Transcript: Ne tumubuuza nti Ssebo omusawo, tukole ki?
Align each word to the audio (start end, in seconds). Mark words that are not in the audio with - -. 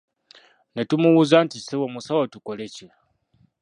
Ne 0.73 0.81
tumubuuza 0.89 1.37
nti 1.45 1.57
Ssebo 1.59 1.83
omusawo, 1.87 2.23
tukole 2.33 2.65
ki? 2.75 2.87